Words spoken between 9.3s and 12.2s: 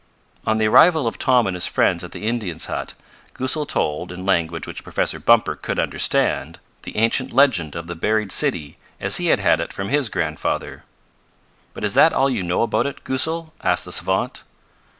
had it from his grandfather. "But is that